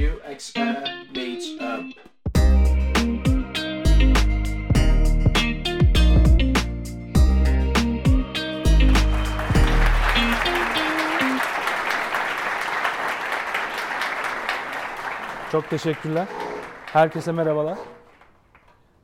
[0.00, 0.60] UXR
[1.14, 2.00] meets up.
[15.52, 16.26] Çok teşekkürler.
[16.86, 17.78] Herkese merhabalar.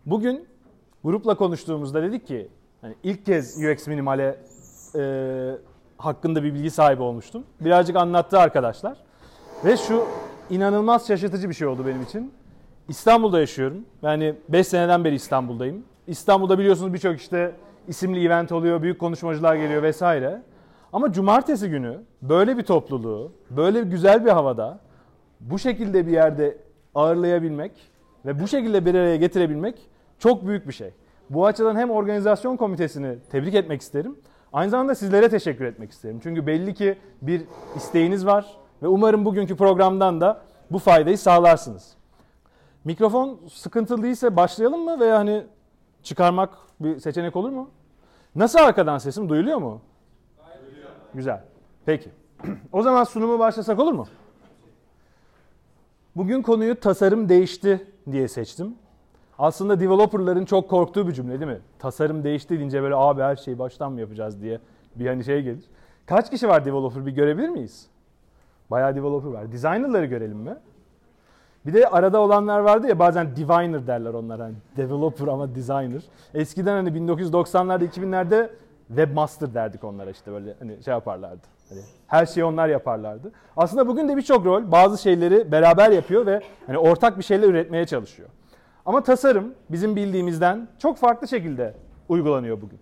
[0.07, 0.49] Bugün
[1.05, 2.49] grupla konuştuğumuzda dedik ki
[2.81, 4.39] hani ilk kez UX Minimal'e
[4.95, 5.03] e,
[5.99, 7.45] hakkında bir bilgi sahibi olmuştum.
[7.61, 8.99] Birazcık anlattı arkadaşlar.
[9.65, 10.07] Ve şu
[10.51, 12.33] inanılmaz şaşırtıcı bir şey oldu benim için.
[12.89, 13.85] İstanbul'da yaşıyorum.
[14.03, 15.85] Yani 5 seneden beri İstanbul'dayım.
[16.07, 17.53] İstanbul'da biliyorsunuz birçok işte
[17.89, 20.43] isimli event oluyor, büyük konuşmacılar geliyor vesaire.
[20.93, 24.79] Ama cumartesi günü böyle bir topluluğu, böyle güzel bir havada
[25.41, 26.59] bu şekilde bir yerde
[26.95, 27.73] ağırlayabilmek
[28.27, 29.79] ve bu şekilde bir araya getirebilmek
[30.19, 30.91] çok büyük bir şey.
[31.31, 34.17] Bu açıdan hem organizasyon komitesini tebrik etmek isterim.
[34.53, 36.21] Aynı zamanda sizlere teşekkür etmek isterim.
[36.23, 37.43] Çünkü belli ki bir
[37.77, 40.41] isteğiniz var ve umarım bugünkü programdan da
[40.71, 41.97] bu faydayı sağlarsınız.
[42.85, 45.45] Mikrofon sıkıntılı değilse başlayalım mı veya hani
[46.03, 47.71] çıkarmak bir seçenek olur mu?
[48.35, 49.81] Nasıl arkadan sesim duyuluyor mu?
[50.65, 50.91] Duyuluyor.
[51.15, 51.45] Güzel.
[51.87, 52.11] Peki.
[52.73, 54.07] o zaman sunumu başlasak olur mu?
[56.17, 58.75] Bugün konuyu tasarım değişti diye seçtim.
[59.39, 61.61] Aslında developerların çok korktuğu bir cümle değil mi?
[61.79, 64.61] Tasarım değişti deyince böyle abi her şeyi baştan mı yapacağız diye
[64.95, 65.65] bir hani şey gelir.
[66.07, 67.87] Kaç kişi var developer bir görebilir miyiz?
[68.71, 69.53] Bayağı developer var.
[69.53, 70.57] Designer'ları görelim mi?
[71.67, 74.45] Bir de arada olanlar vardı ya bazen diviner derler onlara.
[74.45, 76.03] Hani developer ama designer.
[76.35, 78.51] Eskiden hani 1990'larda 2000'lerde
[78.89, 81.47] webmaster derdik onlara işte böyle hani şey yaparlardı.
[81.69, 83.33] Hani her şeyi onlar yaparlardı.
[83.57, 87.87] Aslında bugün de birçok rol bazı şeyleri beraber yapıyor ve hani ortak bir şeyler üretmeye
[87.87, 88.29] çalışıyor.
[88.87, 91.75] Ama tasarım bizim bildiğimizden çok farklı şekilde
[92.09, 92.79] uygulanıyor bugün.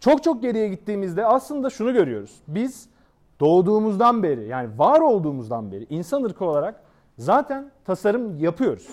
[0.00, 2.40] Çok çok geriye gittiğimizde aslında şunu görüyoruz.
[2.48, 2.88] Biz
[3.40, 6.80] doğduğumuzdan beri yani var olduğumuzdan beri insan ırkı olarak
[7.18, 8.88] zaten tasarım yapıyoruz.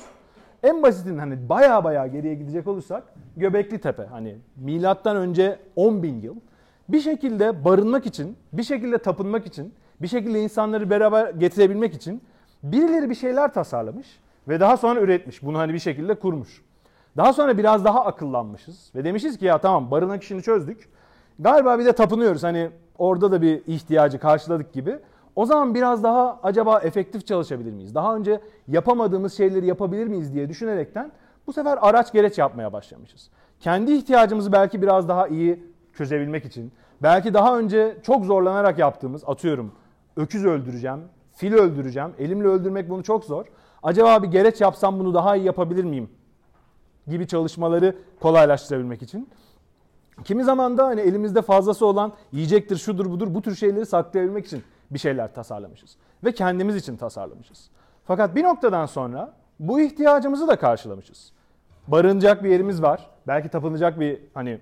[0.63, 3.03] En basitinden hani baya baya geriye gidecek olursak
[3.37, 6.35] Göbekli Tepe hani milattan önce 10 bin yıl
[6.89, 12.21] bir şekilde barınmak için, bir şekilde tapınmak için, bir şekilde insanları beraber getirebilmek için
[12.63, 15.43] birileri bir şeyler tasarlamış ve daha sonra üretmiş.
[15.43, 16.61] Bunu hani bir şekilde kurmuş.
[17.17, 20.89] Daha sonra biraz daha akıllanmışız ve demişiz ki ya tamam barınak işini çözdük.
[21.39, 22.69] Galiba bir de tapınıyoruz hani
[23.01, 24.99] orada da bir ihtiyacı karşıladık gibi.
[25.35, 27.95] O zaman biraz daha acaba efektif çalışabilir miyiz?
[27.95, 31.11] Daha önce yapamadığımız şeyleri yapabilir miyiz diye düşünerekten
[31.47, 33.29] bu sefer araç gereç yapmaya başlamışız.
[33.59, 35.63] Kendi ihtiyacımızı belki biraz daha iyi
[35.93, 36.71] çözebilmek için,
[37.03, 39.71] belki daha önce çok zorlanarak yaptığımız, atıyorum
[40.15, 40.99] öküz öldüreceğim,
[41.33, 43.45] fil öldüreceğim, elimle öldürmek bunu çok zor.
[43.83, 46.09] Acaba bir gereç yapsam bunu daha iyi yapabilir miyim?
[47.07, 49.29] gibi çalışmaları kolaylaştırabilmek için.
[50.23, 54.63] Kimi zaman da hani elimizde fazlası olan yiyecektir, şudur budur bu tür şeyleri saklayabilmek için
[54.91, 55.97] bir şeyler tasarlamışız.
[56.23, 57.69] Ve kendimiz için tasarlamışız.
[58.05, 61.31] Fakat bir noktadan sonra bu ihtiyacımızı da karşılamışız.
[61.87, 63.09] Barınacak bir yerimiz var.
[63.27, 64.61] Belki tapınacak bir hani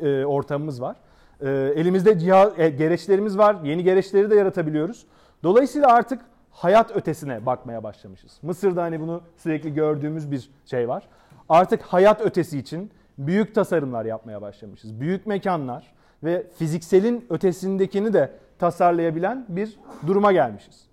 [0.00, 0.96] e, ortamımız var.
[1.40, 3.56] E, elimizde cihaz, e, gereçlerimiz var.
[3.64, 5.06] Yeni gereçleri de yaratabiliyoruz.
[5.42, 8.38] Dolayısıyla artık hayat ötesine bakmaya başlamışız.
[8.42, 11.08] Mısır'da hani bunu sürekli gördüğümüz bir şey var.
[11.48, 12.90] Artık hayat ötesi için
[13.26, 15.00] büyük tasarımlar yapmaya başlamışız.
[15.00, 15.92] Büyük mekanlar
[16.24, 20.86] ve fizikselin ötesindekini de tasarlayabilen bir duruma gelmişiz.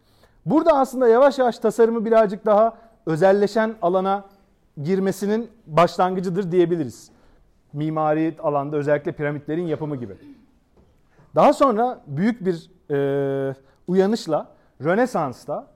[0.45, 4.25] Burada aslında yavaş yavaş tasarımı birazcık daha özelleşen alana
[4.83, 7.11] girmesinin başlangıcıdır diyebiliriz.
[7.73, 10.13] Mimari alanda özellikle piramitlerin yapımı gibi.
[11.35, 13.55] Daha sonra büyük bir e,
[13.87, 14.47] uyanışla
[14.83, 15.67] Rönesans'ta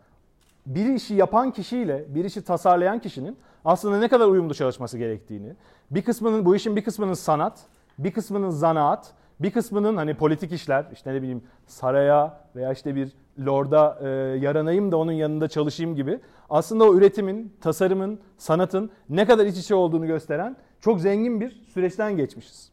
[0.66, 5.54] bir işi yapan kişiyle bir işi tasarlayan kişinin aslında ne kadar uyumlu çalışması gerektiğini,
[5.92, 7.60] bir kısmının bu işin bir kısmının sanat,
[7.98, 13.12] bir kısmının zanaat, bir kısmının hani politik işler, işte ne bileyim saraya veya işte bir
[13.46, 14.08] lorda e,
[14.40, 19.76] yaranayım da onun yanında çalışayım gibi aslında o üretimin, tasarımın, sanatın ne kadar iç içe
[19.76, 22.72] olduğunu gösteren çok zengin bir süreçten geçmişiz.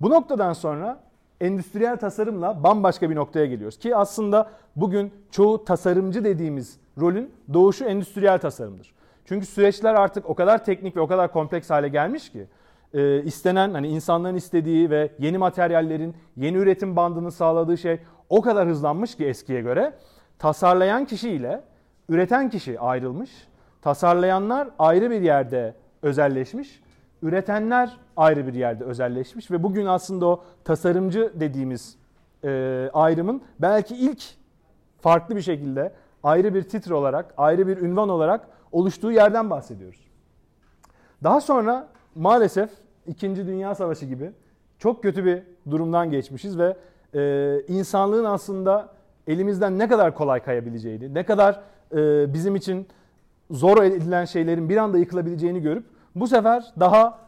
[0.00, 1.00] Bu noktadan sonra
[1.40, 3.78] endüstriyel tasarımla bambaşka bir noktaya geliyoruz.
[3.78, 8.94] Ki aslında bugün çoğu tasarımcı dediğimiz rolün doğuşu endüstriyel tasarımdır.
[9.30, 12.46] Çünkü süreçler artık o kadar teknik ve o kadar kompleks hale gelmiş ki
[12.94, 18.68] e, istenen hani insanların istediği ve yeni materyallerin yeni üretim bandını sağladığı şey o kadar
[18.68, 19.92] hızlanmış ki eskiye göre
[20.38, 21.62] tasarlayan kişi ile
[22.08, 23.30] üreten kişi ayrılmış.
[23.82, 26.82] Tasarlayanlar ayrı bir yerde özelleşmiş.
[27.22, 31.96] Üretenler ayrı bir yerde özelleşmiş ve bugün aslında o tasarımcı dediğimiz
[32.44, 34.22] e, ayrımın belki ilk
[35.00, 35.92] farklı bir şekilde
[36.22, 40.10] ayrı bir titre olarak, ayrı bir ünvan olarak oluştuğu yerden bahsediyoruz.
[41.24, 42.70] Daha sonra maalesef
[43.06, 43.36] 2.
[43.36, 44.30] Dünya Savaşı gibi
[44.78, 46.76] çok kötü bir durumdan geçmişiz ve
[47.14, 48.88] e, insanlığın aslında
[49.26, 51.60] elimizden ne kadar kolay kayabileceğini, ne kadar
[51.92, 52.88] e, bizim için
[53.50, 55.84] zor edilen şeylerin bir anda yıkılabileceğini görüp
[56.14, 57.18] bu sefer daha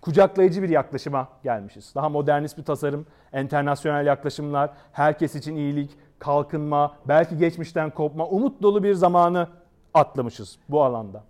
[0.00, 1.92] kucaklayıcı bir yaklaşıma gelmişiz.
[1.94, 8.82] Daha modernist bir tasarım, internasyonel yaklaşımlar, herkes için iyilik, kalkınma, belki geçmişten kopma, umut dolu
[8.82, 9.48] bir zamanı
[9.94, 11.22] atlamışız bu alanda.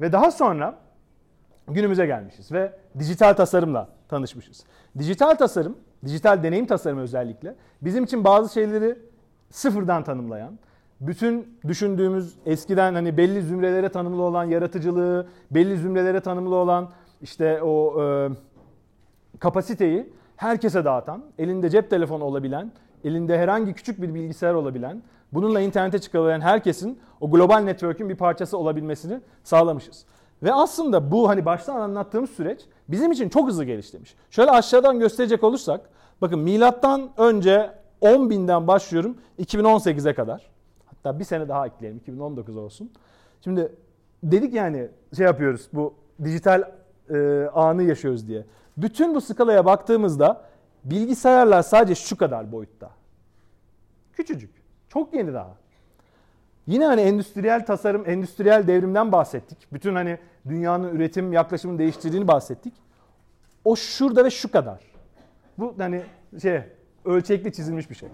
[0.00, 0.78] Ve daha sonra
[1.68, 4.64] günümüze gelmişiz ve dijital tasarımla tanışmışız.
[4.98, 8.98] Dijital tasarım, dijital deneyim tasarımı özellikle bizim için bazı şeyleri
[9.50, 10.58] sıfırdan tanımlayan,
[11.00, 16.90] bütün düşündüğümüz eskiden hani belli zümrelere tanımlı olan yaratıcılığı, belli zümrelere tanımlı olan
[17.22, 18.28] işte o e,
[19.38, 22.72] kapasiteyi herkese dağıtan, elinde cep telefonu olabilen,
[23.04, 25.02] elinde herhangi küçük bir bilgisayar olabilen,
[25.32, 30.04] bununla internete çıkabilen herkesin o global network'ün bir parçası olabilmesini sağlamışız.
[30.42, 34.14] Ve aslında bu hani baştan anlattığımız süreç bizim için çok hızlı geliştirmiş.
[34.30, 35.80] Şöyle aşağıdan gösterecek olursak,
[36.20, 37.70] bakın milattan önce
[38.00, 40.50] 10 binden başlıyorum 2018'e kadar.
[40.86, 42.90] Hatta bir sene daha ekleyelim 2019 olsun.
[43.40, 43.72] Şimdi
[44.22, 46.62] dedik yani şey yapıyoruz bu dijital
[47.10, 48.44] e, anı yaşıyoruz diye.
[48.76, 50.44] Bütün bu skalaya baktığımızda
[50.84, 52.90] bilgisayarlar sadece şu kadar boyutta.
[54.12, 54.50] Küçücük.
[54.88, 55.54] Çok yeni daha.
[56.66, 59.58] Yine hani endüstriyel tasarım, endüstriyel devrimden bahsettik.
[59.72, 62.74] Bütün hani dünyanın üretim yaklaşımını değiştirdiğini bahsettik.
[63.64, 64.80] O şurada ve şu kadar.
[65.58, 66.02] Bu hani
[66.42, 66.60] şey
[67.04, 68.08] ölçekli çizilmiş bir şey.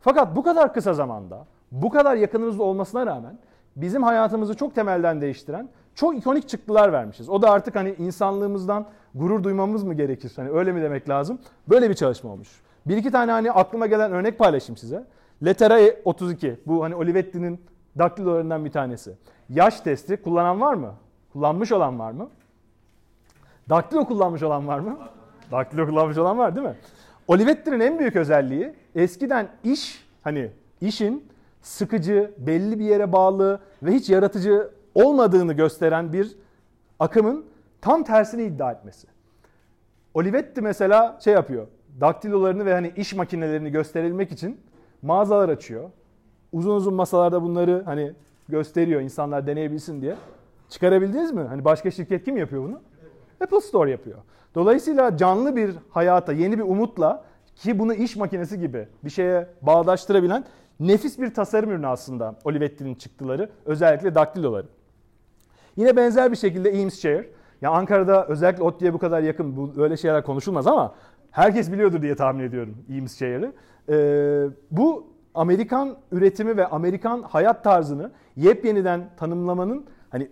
[0.00, 3.38] Fakat bu kadar kısa zamanda, bu kadar yakınımızda olmasına rağmen
[3.76, 7.28] bizim hayatımızı çok temelden değiştiren çok ikonik çıktılar vermişiz.
[7.28, 10.32] O da artık hani insanlığımızdan gurur duymamız mı gerekir?
[10.36, 11.38] Hani öyle mi demek lazım?
[11.68, 12.48] Böyle bir çalışma olmuş.
[12.86, 15.04] Bir iki tane hani aklıma gelen örnek paylaşayım size.
[15.44, 17.60] Letera 32 bu hani Olivetti'nin
[17.98, 19.16] daktilolarından bir tanesi.
[19.48, 20.94] Yaş testi kullanan var mı?
[21.32, 22.28] Kullanmış olan var mı?
[23.68, 24.98] Daktilo kullanmış olan var mı?
[25.52, 26.74] Daktilo kullanmış olan var değil mi?
[27.28, 30.50] Olivetti'nin en büyük özelliği eskiden iş hani
[30.80, 31.28] işin
[31.62, 36.36] sıkıcı, belli bir yere bağlı ve hiç yaratıcı olmadığını gösteren bir
[37.00, 37.44] akımın
[37.84, 39.06] tam tersini iddia etmesi.
[40.14, 41.66] Olivetti mesela şey yapıyor.
[42.00, 44.60] Daktilolarını ve hani iş makinelerini gösterilmek için
[45.02, 45.90] mağazalar açıyor.
[46.52, 48.12] Uzun uzun masalarda bunları hani
[48.48, 50.16] gösteriyor insanlar deneyebilsin diye.
[50.68, 51.40] Çıkarabildiniz mi?
[51.40, 52.80] Hani başka şirket kim yapıyor bunu?
[53.40, 54.18] Apple Store yapıyor.
[54.54, 57.24] Dolayısıyla canlı bir hayata, yeni bir umutla
[57.56, 60.44] ki bunu iş makinesi gibi bir şeye bağdaştırabilen
[60.80, 63.50] nefis bir tasarım ürünü aslında Olivetti'nin çıktıları.
[63.64, 64.66] Özellikle daktiloları.
[65.76, 67.26] Yine benzer bir şekilde Eames Chair.
[67.64, 70.94] Ya Ankara'da özellikle ODTÜ'ye bu kadar yakın bu öyle şeyler konuşulmaz ama
[71.30, 73.52] herkes biliyordur diye tahmin ediyorum Eames Chair'ı.
[73.88, 80.28] Ee, bu Amerikan üretimi ve Amerikan hayat tarzını yepyeniden tanımlamanın hani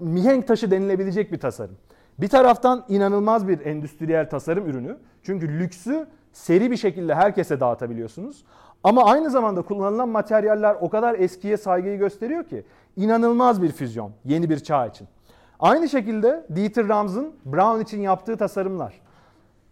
[0.00, 1.76] mihenk taşı denilebilecek bir tasarım.
[2.18, 4.96] Bir taraftan inanılmaz bir endüstriyel tasarım ürünü.
[5.22, 8.44] Çünkü lüksü seri bir şekilde herkese dağıtabiliyorsunuz.
[8.84, 12.64] Ama aynı zamanda kullanılan materyaller o kadar eskiye saygıyı gösteriyor ki
[12.96, 15.08] inanılmaz bir füzyon yeni bir çağ için.
[15.60, 19.00] Aynı şekilde Dieter Rams'ın Brown için yaptığı tasarımlar.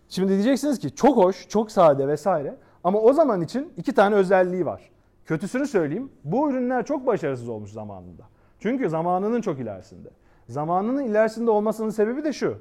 [0.09, 4.67] Şimdi diyeceksiniz ki çok hoş, çok sade vesaire ama o zaman için iki tane özelliği
[4.67, 4.91] var.
[5.25, 8.23] Kötüsünü söyleyeyim, bu ürünler çok başarısız olmuş zamanında.
[8.61, 10.09] Çünkü zamanının çok ilerisinde.
[10.49, 12.59] Zamanının ilerisinde olmasının sebebi de şu.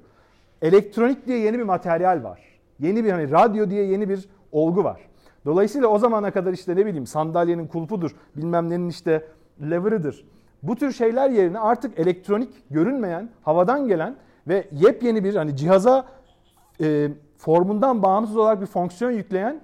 [0.62, 2.40] Elektronik diye yeni bir materyal var.
[2.80, 5.02] Yeni bir hani radyo diye yeni bir olgu var.
[5.46, 9.28] Dolayısıyla o zamana kadar işte ne bileyim sandalyenin kulpudur, bilmem nenin işte
[9.62, 10.26] lever'ıdır.
[10.64, 14.16] Bu tür şeyler yerine artık elektronik, görünmeyen, havadan gelen
[14.48, 16.06] ve yepyeni bir hani cihaza
[16.82, 19.62] e, formundan bağımsız olarak bir fonksiyon yükleyen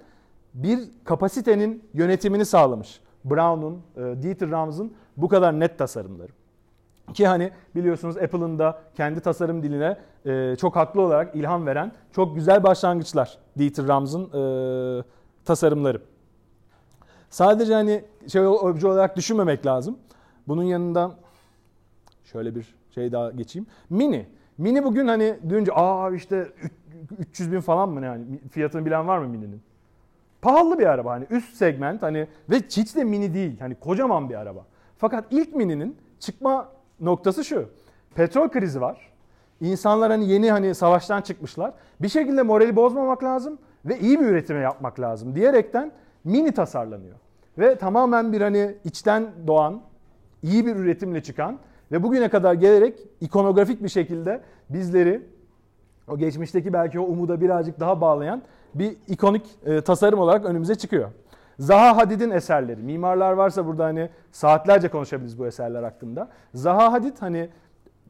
[0.54, 3.00] bir kapasitenin yönetimini sağlamış.
[3.26, 6.32] Brown'un, e, Dieter Rams'ın bu kadar net tasarımları.
[7.14, 12.36] Ki hani biliyorsunuz Apple'ın da kendi tasarım diline e, çok haklı olarak ilham veren çok
[12.36, 15.04] güzel başlangıçlar Dieter Rams'ın e,
[15.46, 16.02] tasarımları.
[17.30, 19.98] Sadece hani şey obje olarak düşünmemek lazım.
[20.50, 21.16] Bunun yanında
[22.24, 23.68] şöyle bir şey daha geçeyim.
[23.90, 24.26] Mini.
[24.58, 26.48] Mini bugün hani duyunca aa işte
[27.20, 29.62] 300 bin falan mı yani fiyatını bilen var mı Mini'nin?
[30.42, 34.36] Pahalı bir araba hani üst segment hani ve hiç de mini değil hani kocaman bir
[34.36, 34.66] araba.
[34.98, 37.70] Fakat ilk Mini'nin çıkma noktası şu.
[38.16, 39.12] Petrol krizi var.
[39.62, 41.74] İnsanlar hani yeni hani savaştan çıkmışlar.
[42.02, 45.92] Bir şekilde morali bozmamak lazım ve iyi bir üretime yapmak lazım diyerekten
[46.24, 47.16] Mini tasarlanıyor.
[47.58, 49.82] Ve tamamen bir hani içten doğan,
[50.44, 51.60] iyi bir üretimle çıkan
[51.92, 55.22] ve bugüne kadar gelerek ikonografik bir şekilde bizleri
[56.08, 58.42] o geçmişteki belki o umuda birazcık daha bağlayan
[58.74, 61.10] bir ikonik e, tasarım olarak önümüze çıkıyor.
[61.60, 62.82] Zaha Hadid'in eserleri.
[62.82, 66.30] Mimarlar varsa burada hani saatlerce konuşabiliriz bu eserler hakkında.
[66.54, 67.50] Zaha Hadid hani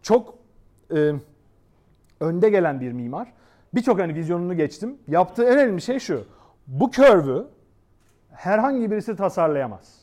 [0.01, 0.35] çok
[0.95, 1.11] e,
[2.19, 3.33] önde gelen bir mimar.
[3.73, 4.97] Birçok hani vizyonunu geçtim.
[5.07, 6.23] Yaptığı en önemli şey şu.
[6.67, 7.47] Bu curve'ü
[8.31, 9.99] herhangi birisi tasarlayamaz.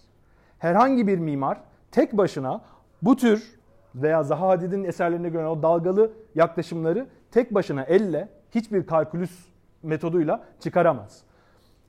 [0.58, 2.60] Herhangi bir mimar tek başına
[3.02, 3.56] bu tür
[3.94, 9.46] veya Zaha Hadid'in eserlerine göre o dalgalı yaklaşımları tek başına elle hiçbir kalkülüs
[9.82, 11.22] metoduyla çıkaramaz.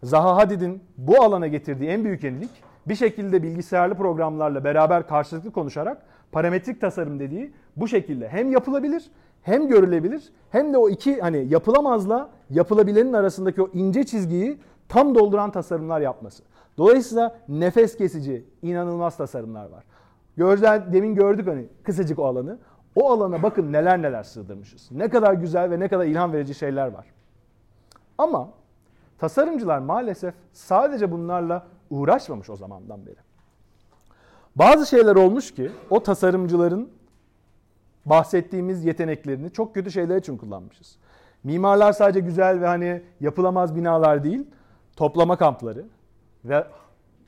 [0.04, 2.52] Zaha Hadid'in bu alana getirdiği en büyük yenilik
[2.88, 9.12] bir şekilde bilgisayarlı programlarla beraber karşılıklı konuşarak parametrik tasarım dediği bu şekilde hem yapılabilir
[9.42, 14.58] hem görülebilir hem de o iki hani yapılamazla yapılabilenin arasındaki o ince çizgiyi
[14.90, 16.44] tam dolduran tasarımlar yapması.
[16.78, 19.84] Dolayısıyla nefes kesici inanılmaz tasarımlar var.
[20.38, 22.58] Gözler demin gördük hani kısacık o alanı.
[22.96, 24.92] O alana bakın neler neler sığdırmışız.
[24.92, 27.06] Ne kadar güzel ve ne kadar ilham verici şeyler var.
[28.18, 28.50] Ama
[29.18, 33.16] tasarımcılar maalesef sadece bunlarla uğraşmamış o zamandan beri.
[34.56, 36.90] Bazı şeyler olmuş ki o tasarımcıların
[38.06, 40.98] bahsettiğimiz yeteneklerini çok kötü şeyler için kullanmışız.
[41.44, 44.48] Mimarlar sadece güzel ve hani yapılamaz binalar değil,
[44.96, 45.86] toplama kampları
[46.48, 46.68] ve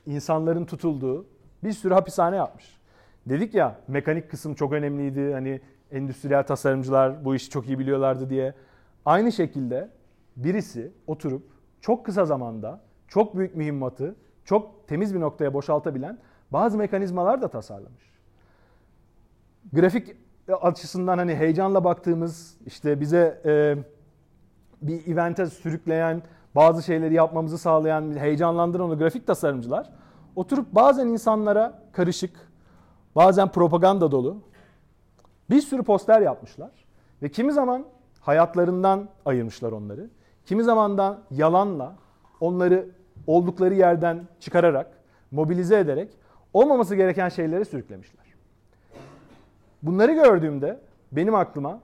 [0.06, 1.26] insanların tutulduğu
[1.64, 2.80] bir sürü hapishane yapmış.
[3.26, 5.32] Dedik ya mekanik kısım çok önemliydi.
[5.32, 5.60] Hani
[5.90, 8.54] endüstriyel tasarımcılar bu işi çok iyi biliyorlardı diye.
[9.04, 9.90] Aynı şekilde
[10.36, 11.42] birisi oturup
[11.80, 16.18] çok kısa zamanda çok büyük mühimmatı çok temiz bir noktaya boşaltabilen
[16.50, 18.10] bazı mekanizmalar da tasarlamış.
[19.72, 20.16] Grafik
[20.48, 23.76] açısından hani heyecanla baktığımız işte bize e,
[24.82, 26.22] bir evente sürükleyen
[26.54, 29.90] bazı şeyleri yapmamızı sağlayan heyecanlandıran onu grafik tasarımcılar
[30.36, 32.50] oturup bazen insanlara karışık
[33.16, 34.36] bazen propaganda dolu
[35.50, 36.70] bir sürü poster yapmışlar
[37.22, 37.84] ve kimi zaman
[38.20, 40.10] hayatlarından ayırmışlar onları.
[40.46, 41.96] Kimi zaman da yalanla
[42.40, 42.86] onları
[43.26, 44.86] oldukları yerden çıkararak,
[45.30, 46.10] mobilize ederek
[46.52, 48.24] olmaması gereken şeylere sürüklemişler.
[49.82, 50.80] Bunları gördüğümde
[51.12, 51.80] benim aklıma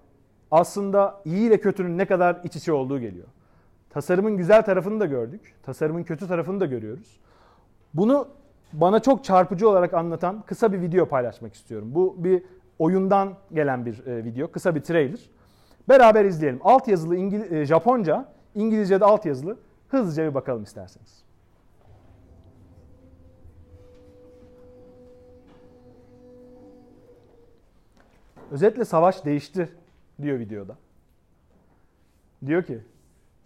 [0.50, 3.26] aslında iyi ile kötünün ne kadar iç içe olduğu geliyor.
[3.96, 5.54] Tasarımın güzel tarafını da gördük.
[5.62, 7.20] Tasarımın kötü tarafını da görüyoruz.
[7.94, 8.28] Bunu
[8.72, 11.94] bana çok çarpıcı olarak anlatan kısa bir video paylaşmak istiyorum.
[11.94, 12.42] Bu bir
[12.78, 15.20] oyundan gelen bir e, video, kısa bir trailer.
[15.88, 16.60] Beraber izleyelim.
[16.64, 19.56] Alt yazılı İngil e, Japonca, İngilizce'de alt yazılı.
[19.88, 21.24] Hızlıca bir bakalım isterseniz.
[28.50, 29.68] Özetle savaş değişti
[30.22, 30.76] diyor videoda.
[32.46, 32.80] Diyor ki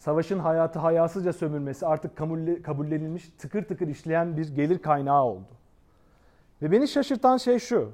[0.00, 2.16] savaşın hayatı hayasızca sömürmesi artık
[2.64, 5.48] kabullenilmiş tıkır tıkır işleyen bir gelir kaynağı oldu.
[6.62, 7.92] Ve beni şaşırtan şey şu.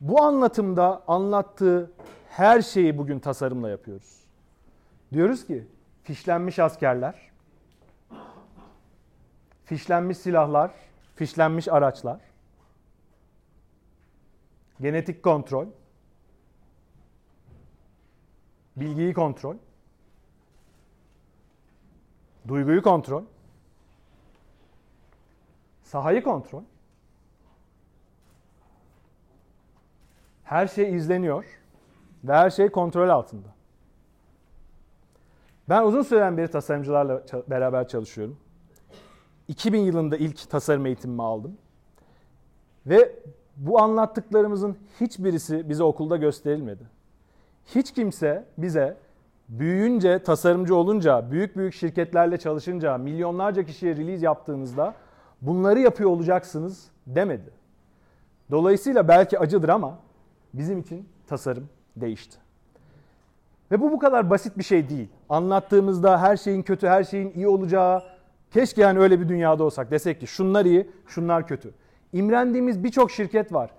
[0.00, 1.92] Bu anlatımda anlattığı
[2.28, 4.24] her şeyi bugün tasarımla yapıyoruz.
[5.12, 5.66] Diyoruz ki
[6.02, 7.30] fişlenmiş askerler,
[9.64, 10.70] fişlenmiş silahlar,
[11.14, 12.20] fişlenmiş araçlar,
[14.80, 15.66] genetik kontrol,
[18.76, 19.56] bilgiyi kontrol,
[22.48, 23.22] duyguyu kontrol,
[25.82, 26.62] sahayı kontrol.
[30.44, 31.44] Her şey izleniyor
[32.24, 33.48] ve her şey kontrol altında.
[35.68, 38.38] Ben uzun süren beri tasarımcılarla beraber çalışıyorum.
[39.48, 41.58] 2000 yılında ilk tasarım eğitimimi aldım.
[42.86, 43.16] Ve
[43.56, 46.82] bu anlattıklarımızın hiçbirisi bize okulda gösterilmedi.
[47.66, 48.96] Hiç kimse bize
[49.58, 54.94] büyüyünce, tasarımcı olunca, büyük büyük şirketlerle çalışınca, milyonlarca kişiye release yaptığınızda
[55.42, 57.50] bunları yapıyor olacaksınız demedi.
[58.50, 59.98] Dolayısıyla belki acıdır ama
[60.54, 62.38] bizim için tasarım değişti.
[63.70, 65.08] Ve bu bu kadar basit bir şey değil.
[65.28, 68.02] Anlattığımızda her şeyin kötü, her şeyin iyi olacağı,
[68.50, 69.90] keşke yani öyle bir dünyada olsak.
[69.90, 71.74] Desek ki şunlar iyi, şunlar kötü.
[72.12, 73.70] İmrendiğimiz birçok şirket var.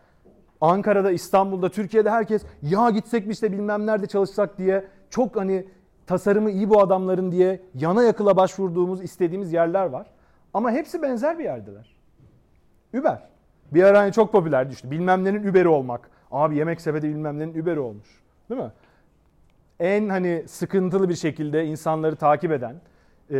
[0.61, 5.65] Ankara'da, İstanbul'da, Türkiye'de herkes ya gitsek mi işte bilmem nerede çalışsak diye çok hani
[6.07, 10.07] tasarımı iyi bu adamların diye yana yakıla başvurduğumuz, istediğimiz yerler var.
[10.53, 11.95] Ama hepsi benzer bir yerdeler.
[12.99, 13.29] Uber.
[13.71, 14.91] Bir ara hani çok popüler düştü.
[14.91, 16.09] Bilmem nenin Uber'i olmak.
[16.31, 18.07] Abi yemek sepeti bilmem nenin Uber'i olmuş.
[18.49, 18.71] Değil mi?
[19.79, 22.75] En hani sıkıntılı bir şekilde insanları takip eden,
[23.31, 23.37] e,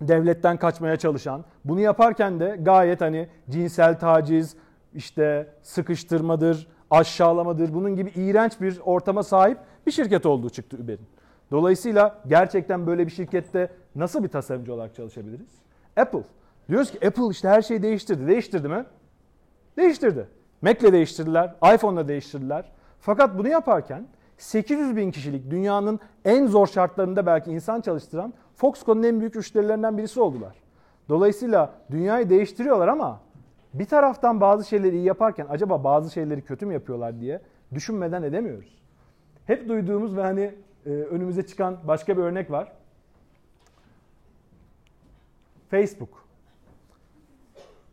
[0.00, 4.56] devletten kaçmaya çalışan, bunu yaparken de gayet hani cinsel taciz,
[4.94, 11.06] işte sıkıştırmadır, aşağılamadır, bunun gibi iğrenç bir ortama sahip bir şirket olduğu çıktı Uber'in.
[11.50, 15.50] Dolayısıyla gerçekten böyle bir şirkette nasıl bir tasarımcı olarak çalışabiliriz?
[15.96, 16.22] Apple.
[16.68, 18.26] Diyoruz ki Apple işte her şeyi değiştirdi.
[18.26, 18.84] Değiştirdi mi?
[19.76, 20.28] Değiştirdi.
[20.62, 22.72] Mac'le değiştirdiler, iPhone'la değiştirdiler.
[23.00, 24.06] Fakat bunu yaparken
[24.38, 30.20] 800 bin kişilik dünyanın en zor şartlarında belki insan çalıştıran Foxconn'un en büyük müşterilerinden birisi
[30.20, 30.54] oldular.
[31.08, 33.20] Dolayısıyla dünyayı değiştiriyorlar ama
[33.74, 37.40] bir taraftan bazı şeyleri iyi yaparken acaba bazı şeyleri kötü mü yapıyorlar diye
[37.74, 38.78] düşünmeden edemiyoruz.
[39.46, 40.54] Hep duyduğumuz ve hani
[40.86, 42.72] e, önümüze çıkan başka bir örnek var.
[45.70, 46.24] Facebook.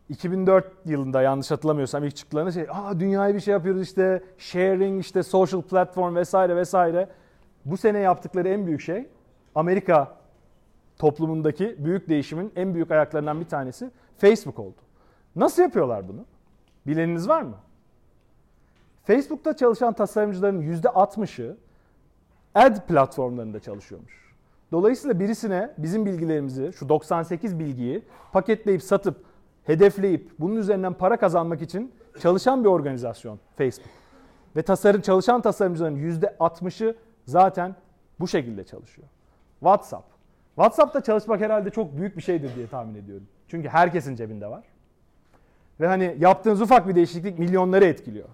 [0.08, 5.22] 2004 yılında yanlış hatırlamıyorsam ilk çıktıklarında şey, aa dünyaya bir şey yapıyoruz işte sharing, işte
[5.22, 7.08] social platform vesaire vesaire.
[7.64, 9.06] Bu sene yaptıkları en büyük şey
[9.54, 10.16] Amerika
[10.98, 14.76] toplumundaki büyük değişimin en büyük ayaklarından bir tanesi Facebook oldu.
[15.36, 16.24] Nasıl yapıyorlar bunu?
[16.86, 17.56] Bileniniz var mı?
[19.04, 21.56] Facebook'ta çalışan tasarımcıların %60'ı
[22.54, 24.34] ad platformlarında çalışıyormuş.
[24.72, 29.24] Dolayısıyla birisine bizim bilgilerimizi, şu 98 bilgiyi paketleyip satıp,
[29.64, 33.90] hedefleyip bunun üzerinden para kazanmak için çalışan bir organizasyon Facebook.
[34.56, 36.96] Ve tasarım çalışan tasarımcıların %60'ı
[37.26, 37.76] zaten
[38.20, 39.08] bu şekilde çalışıyor.
[39.60, 40.04] WhatsApp.
[40.54, 43.26] WhatsApp'ta çalışmak herhalde çok büyük bir şeydir diye tahmin ediyorum.
[43.48, 44.64] Çünkü herkesin cebinde var.
[45.82, 48.28] Ve hani yaptığınız ufak bir değişiklik milyonları etkiliyor.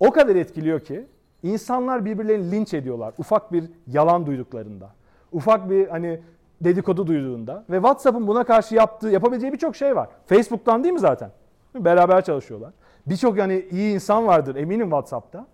[0.00, 1.06] O kadar etkiliyor ki
[1.42, 4.90] insanlar birbirlerini linç ediyorlar ufak bir yalan duyduklarında.
[5.32, 6.20] Ufak bir hani
[6.60, 10.08] dedikodu duyduğunda ve WhatsApp'ın buna karşı yaptığı, yapabileceği birçok şey var.
[10.26, 11.30] Facebook'tan değil mi zaten?
[11.74, 12.72] Beraber çalışıyorlar.
[13.06, 15.46] Birçok yani iyi insan vardır eminim WhatsApp'ta.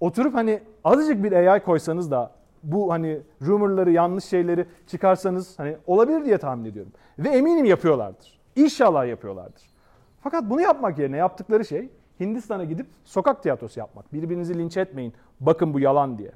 [0.00, 2.30] Oturup hani azıcık bir AI koysanız da
[2.62, 6.92] bu hani rumorları, yanlış şeyleri çıkarsanız hani olabilir diye tahmin ediyorum.
[7.18, 8.38] Ve eminim yapıyorlardır.
[8.56, 9.75] İnşallah yapıyorlardır.
[10.26, 11.90] Fakat bunu yapmak yerine yaptıkları şey
[12.20, 14.12] Hindistan'a gidip sokak tiyatrosu yapmak.
[14.12, 15.12] Birbirinizi linç etmeyin.
[15.40, 16.30] Bakın bu yalan diye.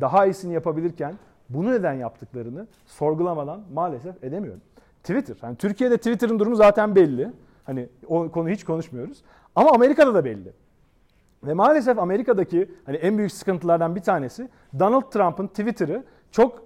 [0.00, 1.14] Daha iyisini yapabilirken
[1.48, 4.60] bunu neden yaptıklarını sorgulamadan maalesef edemiyorum.
[5.02, 5.36] Twitter.
[5.42, 7.32] Yani Türkiye'de Twitter'ın durumu zaten belli.
[7.64, 9.22] Hani o konu hiç konuşmuyoruz.
[9.56, 10.52] Ama Amerika'da da belli.
[11.44, 16.62] Ve maalesef Amerika'daki hani en büyük sıkıntılardan bir tanesi Donald Trump'ın Twitter'ı çok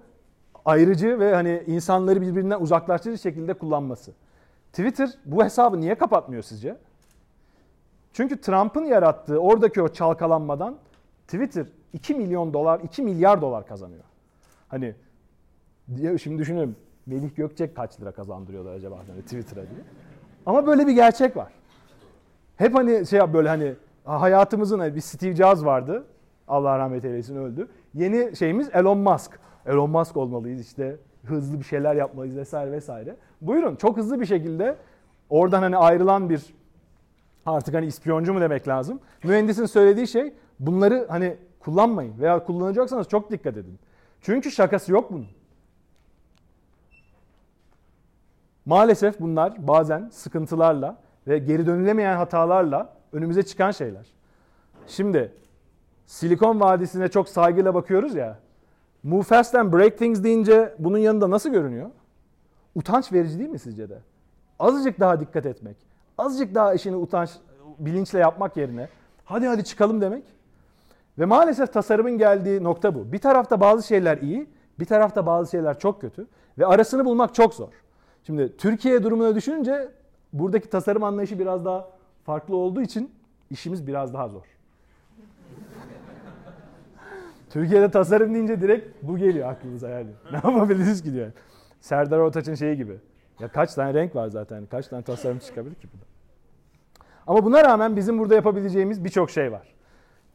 [0.64, 4.12] ayrıcı ve hani insanları birbirinden uzaklaştırıcı şekilde kullanması.
[4.74, 6.76] Twitter bu hesabı niye kapatmıyor sizce?
[8.12, 10.76] Çünkü Trump'ın yarattığı oradaki o çalkalanmadan
[11.26, 14.04] Twitter 2 milyon dolar, 2 milyar dolar kazanıyor.
[14.68, 14.94] Hani
[15.96, 16.76] diye şimdi düşünüyorum
[17.06, 19.80] Melih Gökçek kaç lira kazandırıyorlar acaba hani Twitter'a diye.
[20.46, 21.52] Ama böyle bir gerçek var.
[22.56, 26.04] Hep hani şey böyle hani hayatımızın hani bir Steve Jobs vardı.
[26.48, 27.68] Allah rahmet eylesin öldü.
[27.94, 29.40] Yeni şeyimiz Elon Musk.
[29.66, 33.16] Elon Musk olmalıyız işte hızlı bir şeyler yapmalıyız vesaire vesaire.
[33.40, 34.76] Buyurun çok hızlı bir şekilde
[35.30, 36.54] oradan hani ayrılan bir
[37.46, 39.00] artık hani ispiyoncu mu demek lazım.
[39.24, 43.78] Mühendisin söylediği şey bunları hani kullanmayın veya kullanacaksanız çok dikkat edin.
[44.20, 45.26] Çünkü şakası yok bunun.
[48.66, 54.06] Maalesef bunlar bazen sıkıntılarla ve geri dönülemeyen hatalarla önümüze çıkan şeyler.
[54.86, 55.32] Şimdi
[56.06, 58.38] Silikon Vadisi'ne çok saygıyla bakıyoruz ya.
[59.04, 61.90] Move fast and break things deyince bunun yanında nasıl görünüyor?
[62.74, 63.98] Utanç verici değil mi sizce de?
[64.58, 65.76] Azıcık daha dikkat etmek.
[66.18, 67.30] Azıcık daha işini utanç,
[67.78, 68.88] bilinçle yapmak yerine
[69.24, 70.24] hadi hadi çıkalım demek.
[71.18, 73.12] Ve maalesef tasarımın geldiği nokta bu.
[73.12, 74.46] Bir tarafta bazı şeyler iyi,
[74.78, 76.26] bir tarafta bazı şeyler çok kötü
[76.58, 77.72] ve arasını bulmak çok zor.
[78.26, 79.88] Şimdi Türkiye durumuna düşününce
[80.32, 81.88] buradaki tasarım anlayışı biraz daha
[82.24, 83.10] farklı olduğu için
[83.50, 84.53] işimiz biraz daha zor.
[87.54, 90.10] Türkiye'de tasarım deyince direkt bu geliyor aklımıza yani.
[90.32, 91.32] Ne yapabiliriz ki diyor.
[91.80, 92.96] Serdar Ortaç'ın şeyi gibi.
[93.40, 94.66] Ya kaç tane renk var zaten.
[94.66, 96.06] Kaç tane tasarım çıkabilir ki burada.
[97.26, 99.74] Ama buna rağmen bizim burada yapabileceğimiz birçok şey var.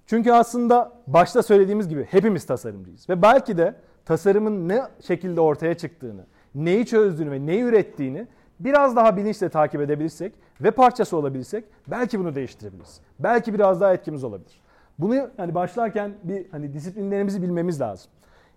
[0.05, 3.09] Çünkü aslında başta söylediğimiz gibi hepimiz tasarımcıyız.
[3.09, 8.27] Ve belki de tasarımın ne şekilde ortaya çıktığını, neyi çözdüğünü ve neyi ürettiğini
[8.59, 13.01] biraz daha bilinçle takip edebilirsek ve parçası olabilirsek belki bunu değiştirebiliriz.
[13.19, 14.61] Belki biraz daha etkimiz olabilir.
[14.99, 18.11] Bunu hani başlarken bir hani disiplinlerimizi bilmemiz lazım.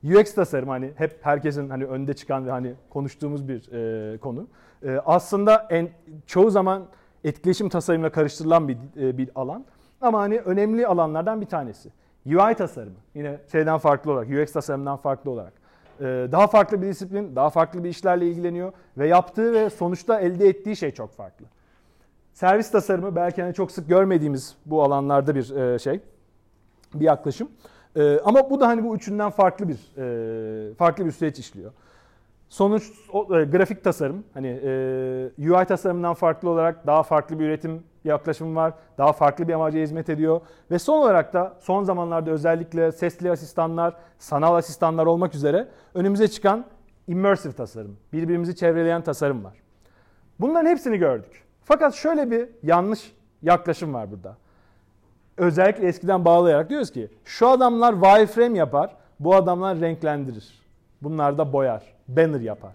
[0.05, 4.47] UX tasarım hani hep herkesin hani önde çıkan ve hani konuştuğumuz bir e, konu.
[4.83, 5.89] E, aslında en
[6.27, 6.83] çoğu zaman
[7.25, 9.65] etkileşim tasarımla karıştırılan bir e, bir alan.
[10.01, 11.91] Ama hani önemli alanlardan bir tanesi.
[12.27, 15.53] UI tasarımı yine şeyden farklı olarak, UX tasarımından farklı olarak.
[16.01, 20.49] Ee, daha farklı bir disiplin, daha farklı bir işlerle ilgileniyor ve yaptığı ve sonuçta elde
[20.49, 21.47] ettiği şey çok farklı.
[22.33, 26.01] Servis tasarımı belki hani çok sık görmediğimiz bu alanlarda bir e, şey,
[27.01, 27.49] bir yaklaşım.
[27.97, 31.73] Ee, ama bu da hani bu üçünden farklı bir e, farklı bir süreç işliyor.
[32.49, 37.83] Sonuç o, e, grafik tasarım hani e, UI tasarımından farklı olarak daha farklı bir üretim
[38.05, 38.75] yaklaşımı var.
[38.99, 40.41] Daha farklı bir amaca hizmet ediyor.
[40.71, 46.65] Ve son olarak da son zamanlarda özellikle sesli asistanlar, sanal asistanlar olmak üzere önümüze çıkan
[47.09, 49.55] immersive tasarım, birbirimizi çevreleyen tasarım var.
[50.41, 51.45] Bunların hepsini gördük.
[51.65, 54.37] Fakat şöyle bir yanlış yaklaşım var burada.
[55.37, 60.63] Özellikle eskiden bağlayarak diyoruz ki şu adamlar wireframe yapar, bu adamlar renklendirir.
[61.03, 62.75] Bunlar da boyar, banner yapar.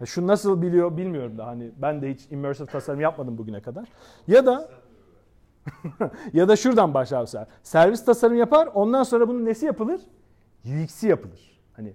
[0.00, 3.88] Ya şu nasıl biliyor bilmiyorum da hani ben de hiç immersive tasarım yapmadım bugüne kadar.
[4.28, 4.68] Ya da
[6.32, 10.00] ya da şuradan başlarsa servis tasarım yapar ondan sonra bunun nesi yapılır?
[10.64, 11.60] UX'i yapılır.
[11.72, 11.92] Hani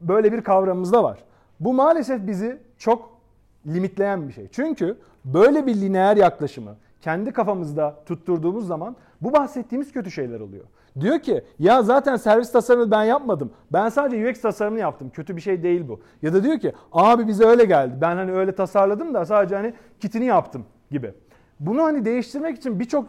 [0.00, 1.18] böyle bir kavramımız da var.
[1.60, 3.20] Bu maalesef bizi çok
[3.66, 4.48] limitleyen bir şey.
[4.52, 10.64] Çünkü böyle bir lineer yaklaşımı kendi kafamızda tutturduğumuz zaman bu bahsettiğimiz kötü şeyler oluyor.
[11.00, 13.52] Diyor ki ya zaten servis tasarımını ben yapmadım.
[13.72, 15.10] Ben sadece UX tasarımını yaptım.
[15.10, 16.00] Kötü bir şey değil bu.
[16.22, 17.94] Ya da diyor ki abi bize öyle geldi.
[18.00, 21.14] Ben hani öyle tasarladım da sadece hani kitini yaptım gibi.
[21.60, 23.06] Bunu hani değiştirmek için birçok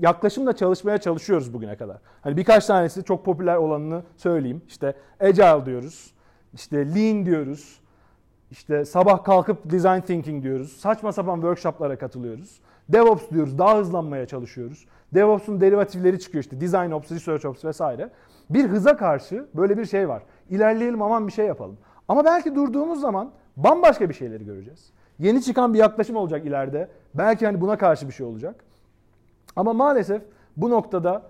[0.00, 1.96] yaklaşımla çalışmaya çalışıyoruz bugüne kadar.
[2.22, 4.62] Hani birkaç tanesi çok popüler olanını söyleyeyim.
[4.68, 6.14] İşte Agile diyoruz.
[6.54, 7.80] İşte Lean diyoruz.
[8.50, 10.72] İşte sabah kalkıp design thinking diyoruz.
[10.72, 12.60] Saçma sapan workshoplara katılıyoruz.
[12.92, 13.58] DevOps diyoruz.
[13.58, 14.86] Daha hızlanmaya çalışıyoruz.
[15.14, 16.60] DevOps'un derivatifleri çıkıyor işte.
[16.60, 18.10] Design Ops, Research Ops vesaire.
[18.50, 20.22] Bir hıza karşı böyle bir şey var.
[20.50, 21.78] İlerleyelim aman bir şey yapalım.
[22.08, 24.90] Ama belki durduğumuz zaman bambaşka bir şeyleri göreceğiz.
[25.18, 26.88] Yeni çıkan bir yaklaşım olacak ileride.
[27.14, 28.64] Belki hani buna karşı bir şey olacak.
[29.56, 30.22] Ama maalesef
[30.56, 31.22] bu noktada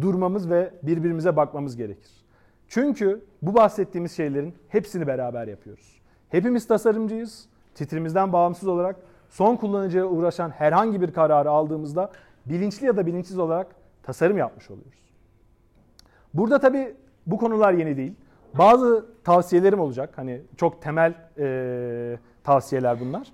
[0.00, 2.10] durmamız ve birbirimize bakmamız gerekir.
[2.68, 6.00] Çünkü bu bahsettiğimiz şeylerin hepsini beraber yapıyoruz.
[6.28, 7.46] Hepimiz tasarımcıyız.
[7.74, 8.96] Titrimizden bağımsız olarak
[9.28, 12.10] son kullanıcıya uğraşan herhangi bir kararı aldığımızda
[12.46, 13.66] bilinçli ya da bilinçsiz olarak
[14.02, 15.06] tasarım yapmış oluyoruz.
[16.34, 16.94] Burada tabii
[17.26, 18.14] bu konular yeni değil.
[18.54, 20.12] Bazı tavsiyelerim olacak.
[20.16, 23.28] Hani çok temel e, tavsiyeler bunlar.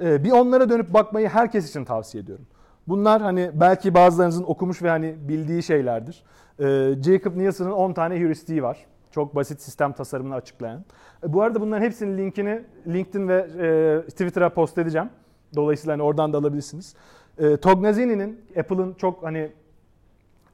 [0.00, 2.46] E, bir onlara dönüp bakmayı herkes için tavsiye ediyorum.
[2.88, 6.24] Bunlar hani belki bazılarınızın okumuş ve hani bildiği şeylerdir.
[6.58, 6.64] E,
[7.02, 8.86] Jacob Nielsen'ın 10 tane heuristiği var.
[9.10, 10.84] Çok basit sistem tasarımını açıklayan.
[11.24, 15.08] E, bu arada bunların hepsinin linkini LinkedIn ve e, Twitter'a post edeceğim.
[15.56, 16.94] Dolayısıyla hani oradan da alabilirsiniz.
[17.38, 19.50] E, Tognazini'nin Apple'ın çok hani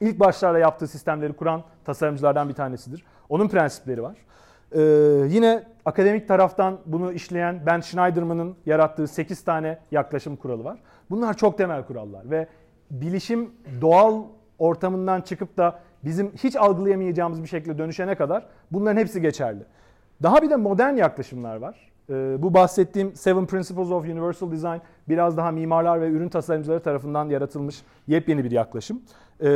[0.01, 3.03] ilk başlarda yaptığı sistemleri kuran tasarımcılardan bir tanesidir.
[3.29, 4.15] Onun prensipleri var.
[4.71, 4.81] Ee,
[5.27, 10.79] yine akademik taraftan bunu işleyen Ben Schneiderman'ın yarattığı 8 tane yaklaşım kuralı var.
[11.09, 12.47] Bunlar çok temel kurallar ve
[12.91, 14.23] bilişim doğal
[14.59, 19.63] ortamından çıkıp da bizim hiç algılayamayacağımız bir şekilde dönüşene kadar bunların hepsi geçerli.
[20.23, 21.90] Daha bir de modern yaklaşımlar var.
[22.11, 24.77] Ee, bu bahsettiğim Seven Principles of Universal Design
[25.09, 29.01] biraz daha mimarlar ve ürün tasarımcıları tarafından yaratılmış yepyeni bir yaklaşım.
[29.41, 29.49] Ee,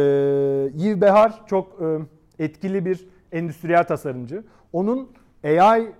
[0.76, 2.00] Yves Behar çok e,
[2.44, 4.44] etkili bir endüstriyel tasarımcı.
[4.74, 5.10] Onun
[5.44, 5.91] AI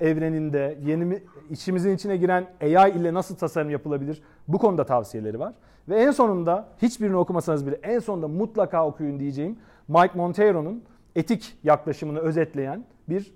[0.00, 1.18] evreninde yeni
[1.50, 5.52] içimizin içine giren AI ile nasıl tasarım yapılabilir bu konuda tavsiyeleri var.
[5.88, 9.56] Ve en sonunda hiçbirini okumasanız bile en sonunda mutlaka okuyun diyeceğim
[9.88, 10.82] Mike Montero'nun
[11.16, 13.32] etik yaklaşımını özetleyen bir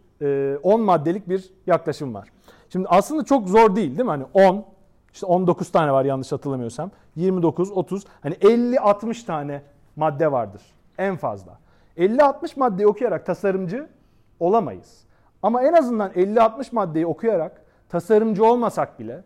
[0.62, 2.28] 10 e, maddelik bir yaklaşım var.
[2.68, 4.10] Şimdi aslında çok zor değil değil mi?
[4.10, 4.64] Hani 10,
[5.12, 6.90] işte 19 tane var yanlış hatırlamıyorsam.
[7.16, 9.62] 29, 30, hani 50-60 tane
[9.96, 10.62] madde vardır
[10.98, 11.58] en fazla.
[11.96, 13.88] 50-60 maddeyi okuyarak tasarımcı
[14.40, 15.04] olamayız.
[15.42, 19.24] Ama en azından 50-60 maddeyi okuyarak tasarımcı olmasak bile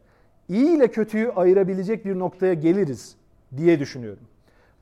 [0.49, 3.17] iyi ile kötüyü ayırabilecek bir noktaya geliriz
[3.57, 4.23] diye düşünüyorum.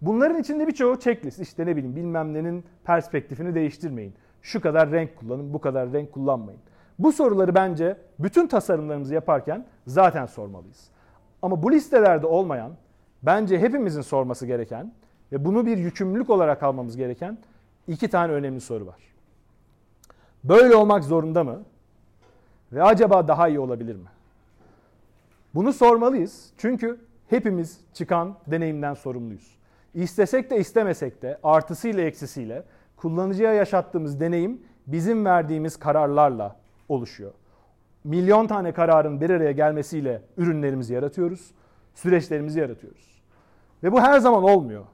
[0.03, 1.40] Bunların içinde birçoğu checklist.
[1.40, 4.14] İşte ne bileyim bilmem nenin perspektifini değiştirmeyin.
[4.42, 6.61] Şu kadar renk kullanın, bu kadar renk kullanmayın.
[6.98, 10.88] Bu soruları bence bütün tasarımlarımızı yaparken zaten sormalıyız.
[11.42, 12.72] Ama bu listelerde olmayan,
[13.22, 14.92] bence hepimizin sorması gereken
[15.32, 17.38] ve bunu bir yükümlülük olarak almamız gereken
[17.88, 19.08] iki tane önemli soru var.
[20.44, 21.62] Böyle olmak zorunda mı?
[22.72, 24.08] Ve acaba daha iyi olabilir mi?
[25.54, 26.50] Bunu sormalıyız.
[26.58, 29.58] Çünkü hepimiz çıkan deneyimden sorumluyuz.
[29.94, 32.64] İstesek de istemesek de artısıyla eksisiyle
[32.96, 36.56] kullanıcıya yaşattığımız deneyim bizim verdiğimiz kararlarla
[36.88, 37.33] oluşuyor.
[38.05, 41.51] Milyon tane kararın bir araya gelmesiyle ürünlerimizi yaratıyoruz,
[41.94, 43.22] süreçlerimizi yaratıyoruz.
[43.83, 44.85] Ve bu her zaman olmuyor.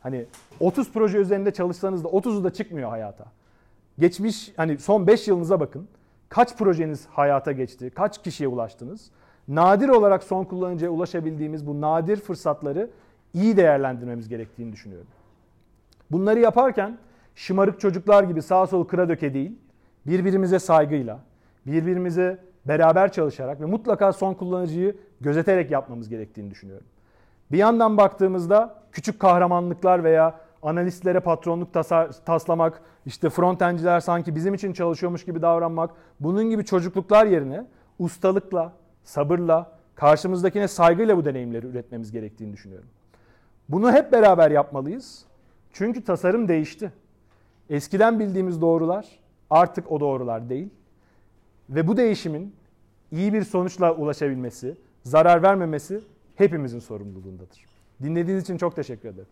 [0.00, 0.26] Hani
[0.60, 3.24] 30 proje üzerinde çalışsanız da 30'u da çıkmıyor hayata.
[3.98, 5.88] Geçmiş hani son 5 yılınıza bakın.
[6.28, 7.90] Kaç projeniz hayata geçti?
[7.90, 9.10] Kaç kişiye ulaştınız?
[9.48, 12.90] Nadir olarak son kullanıcıya ulaşabildiğimiz bu nadir fırsatları
[13.34, 15.08] iyi değerlendirmemiz gerektiğini düşünüyorum.
[16.10, 16.98] Bunları yaparken
[17.34, 19.58] şımarık çocuklar gibi sağ sol kıra döke değil,
[20.06, 21.20] birbirimize saygıyla,
[21.66, 26.86] birbirimize beraber çalışarak ve mutlaka son kullanıcıyı gözeterek yapmamız gerektiğini düşünüyorum.
[27.52, 34.72] Bir yandan baktığımızda küçük kahramanlıklar veya analistlere patronluk tasar, taslamak, işte frontenciler sanki bizim için
[34.72, 37.66] çalışıyormuş gibi davranmak, bunun gibi çocukluklar yerine
[37.98, 38.72] ustalıkla,
[39.04, 42.88] sabırla, karşımızdakine saygıyla bu deneyimleri üretmemiz gerektiğini düşünüyorum.
[43.68, 45.24] Bunu hep beraber yapmalıyız.
[45.72, 46.92] Çünkü tasarım değişti.
[47.70, 49.06] Eskiden bildiğimiz doğrular
[49.50, 50.70] artık o doğrular değil.
[51.70, 52.54] Ve bu değişimin
[53.12, 56.00] iyi bir sonuçla ulaşabilmesi, zarar vermemesi
[56.34, 57.64] hepimizin sorumluluğundadır.
[58.02, 59.28] Dinlediğiniz için çok teşekkür ederim.